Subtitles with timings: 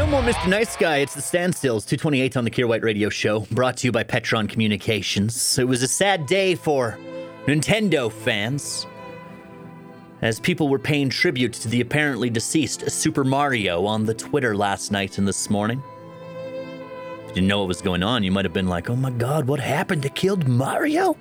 [0.00, 0.48] no more Mr.
[0.48, 0.96] Nice Guy.
[0.98, 4.48] It's the Standstills, 228 on the Kier White Radio Show, brought to you by Petron
[4.48, 5.58] Communications.
[5.58, 6.98] It was a sad day for
[7.44, 8.86] Nintendo fans
[10.22, 14.90] as people were paying tribute to the apparently deceased Super Mario on the Twitter last
[14.90, 15.82] night and this morning.
[17.24, 19.10] If you didn't know what was going on, you might have been like, oh my
[19.10, 20.02] god, what happened?
[20.02, 21.14] They killed Mario?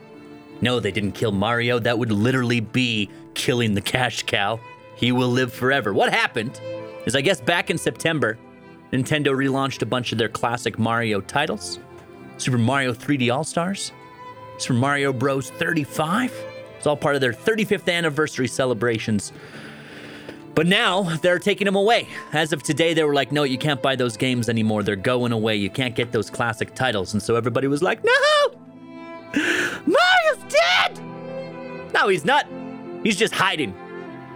[0.62, 1.80] No, they didn't kill Mario.
[1.80, 4.58] That would literally be killing the cash cow.
[4.96, 5.92] He will live forever.
[5.92, 6.62] What happened
[7.06, 8.38] is, I guess, back in September,
[8.92, 11.80] Nintendo relaunched a bunch of their classic Mario titles
[12.40, 13.92] Super Mario 3D All Stars,
[14.58, 15.50] Super Mario Bros.
[15.52, 16.34] 35.
[16.78, 19.34] It's all part of their 35th anniversary celebrations.
[20.56, 22.08] But now they're taking them away.
[22.32, 24.84] As of today, they were like, no, you can't buy those games anymore.
[24.84, 25.58] They're going away.
[25.58, 27.14] You can't get those classic titles.
[27.14, 28.12] And so everybody was like, no!
[29.34, 31.00] Mario's dead!
[31.94, 32.48] No, he's not.
[33.04, 33.74] He's just hiding.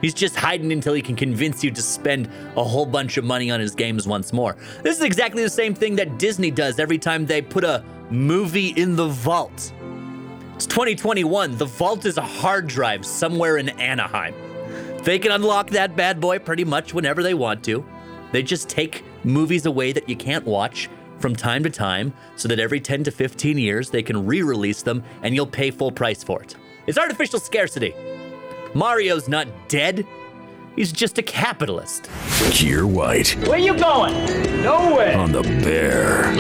[0.04, 3.50] He's just hiding until he can convince you to spend a whole bunch of money
[3.50, 4.58] on his games once more.
[4.82, 8.74] This is exactly the same thing that Disney does every time they put a movie
[8.76, 9.72] in the vault.
[10.56, 11.58] It's 2021.
[11.58, 14.36] The vault is a hard drive somewhere in Anaheim.
[15.04, 17.86] They can unlock that bad boy pretty much whenever they want to.
[18.34, 22.60] They just take movies away that you can't watch from time to time so that
[22.60, 26.26] every 10 to 15 years they can re release them and you'll pay full price
[26.26, 26.58] for it.
[26.88, 27.94] It's artificial scarcity.
[28.74, 30.06] Mario's not dead,
[30.76, 32.04] he's just a capitalist.
[32.52, 34.14] Kier White Where you going?
[34.64, 35.18] Nowhere.
[35.18, 36.34] on the Bear.